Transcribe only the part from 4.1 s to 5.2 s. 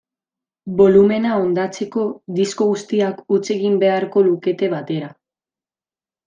lukete batera.